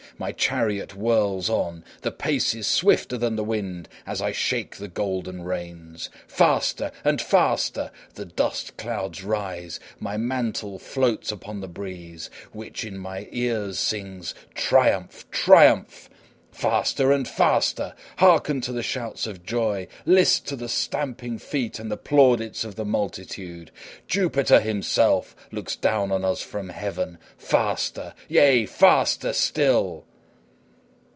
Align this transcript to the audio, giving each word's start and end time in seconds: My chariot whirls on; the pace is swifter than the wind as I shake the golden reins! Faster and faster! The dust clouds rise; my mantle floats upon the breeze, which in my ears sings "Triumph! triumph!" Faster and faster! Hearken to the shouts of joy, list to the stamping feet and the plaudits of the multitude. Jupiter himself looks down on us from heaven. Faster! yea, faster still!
My 0.17 0.33
chariot 0.33 0.91
whirls 0.91 1.49
on; 1.49 1.83
the 2.03 2.11
pace 2.11 2.53
is 2.53 2.67
swifter 2.67 3.17
than 3.17 3.37
the 3.37 3.43
wind 3.43 3.89
as 4.05 4.21
I 4.21 4.31
shake 4.31 4.75
the 4.75 4.87
golden 4.89 5.41
reins! 5.41 6.11
Faster 6.27 6.91
and 7.03 7.19
faster! 7.19 7.89
The 8.13 8.25
dust 8.25 8.77
clouds 8.77 9.23
rise; 9.23 9.79
my 9.99 10.17
mantle 10.17 10.77
floats 10.77 11.31
upon 11.31 11.61
the 11.61 11.67
breeze, 11.67 12.29
which 12.51 12.83
in 12.85 12.99
my 12.99 13.29
ears 13.31 13.79
sings 13.79 14.35
"Triumph! 14.53 15.25
triumph!" 15.31 16.07
Faster 16.51 17.11
and 17.11 17.27
faster! 17.27 17.95
Hearken 18.17 18.61
to 18.61 18.71
the 18.71 18.83
shouts 18.83 19.25
of 19.25 19.43
joy, 19.43 19.87
list 20.05 20.45
to 20.49 20.55
the 20.55 20.69
stamping 20.69 21.39
feet 21.39 21.79
and 21.79 21.89
the 21.89 21.97
plaudits 21.97 22.63
of 22.63 22.75
the 22.75 22.85
multitude. 22.85 23.71
Jupiter 24.07 24.59
himself 24.59 25.35
looks 25.51 25.75
down 25.75 26.11
on 26.11 26.23
us 26.23 26.41
from 26.43 26.69
heaven. 26.69 27.17
Faster! 27.39 28.13
yea, 28.27 28.67
faster 28.67 29.33
still! 29.33 30.05